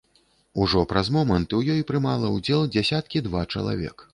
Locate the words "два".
3.29-3.49